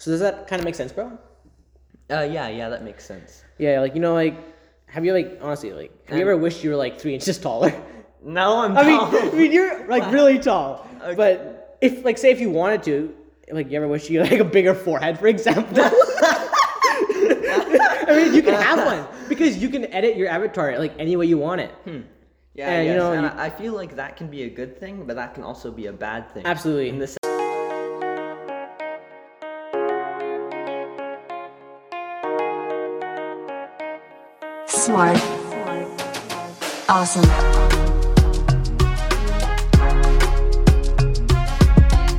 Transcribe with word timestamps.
So 0.00 0.10
does 0.10 0.20
that 0.20 0.46
kind 0.48 0.58
of 0.60 0.64
make 0.64 0.74
sense, 0.74 0.92
bro? 0.92 1.12
Uh, 2.10 2.22
yeah, 2.22 2.48
yeah, 2.48 2.70
that 2.70 2.82
makes 2.82 3.04
sense. 3.04 3.44
Yeah, 3.58 3.80
like 3.80 3.94
you 3.94 4.00
know, 4.00 4.14
like 4.14 4.34
have 4.86 5.04
you 5.04 5.12
like 5.12 5.38
honestly 5.42 5.72
like 5.72 5.92
have 6.08 6.16
you 6.16 6.22
ever 6.24 6.36
wished 6.38 6.64
you 6.64 6.70
were 6.70 6.76
like 6.76 6.98
three 6.98 7.12
inches 7.14 7.36
taller? 7.46 7.70
No, 8.24 8.60
I'm 8.62 8.76
I 8.78 8.82
mean, 8.84 8.98
tall. 8.98 9.14
I 9.14 9.30
mean 9.32 9.52
you're 9.52 9.86
like 9.88 10.10
really 10.18 10.38
tall, 10.38 10.88
Okay. 11.02 11.14
but 11.14 11.76
if 11.82 12.02
like 12.02 12.16
say 12.16 12.30
if 12.30 12.40
you 12.40 12.48
wanted 12.50 12.82
to, 12.84 13.14
like 13.52 13.70
you 13.70 13.76
ever 13.76 13.88
wish 13.88 14.08
you 14.08 14.20
had 14.20 14.30
like 14.30 14.40
a 14.40 14.44
bigger 14.44 14.74
forehead, 14.74 15.18
for 15.18 15.26
example. 15.28 15.76
I 18.12 18.12
mean, 18.24 18.34
you 18.34 18.42
can 18.42 18.54
have 18.54 18.84
one 18.86 19.06
because 19.28 19.58
you 19.58 19.68
can 19.68 19.84
edit 19.92 20.16
your 20.16 20.28
avatar 20.28 20.78
like 20.78 20.94
any 20.98 21.14
way 21.16 21.26
you 21.26 21.36
want 21.38 21.60
it. 21.60 21.70
yeah, 22.54 22.70
and, 22.70 22.88
you 22.88 22.94
know, 22.96 23.12
and 23.12 23.22
you- 23.22 23.28
I 23.38 23.46
I 23.46 23.50
feel 23.50 23.74
like 23.74 23.96
that 23.96 24.16
can 24.16 24.28
be 24.28 24.44
a 24.44 24.50
good 24.50 24.80
thing, 24.80 25.04
but 25.06 25.14
that 25.16 25.34
can 25.34 25.44
also 25.44 25.70
be 25.70 25.86
a 25.86 25.92
bad 25.92 26.30
thing. 26.32 26.44
Absolutely. 26.46 26.88
In 26.88 26.98
the 26.98 27.06
Smart. 34.80 35.20
Awesome. 36.88 37.69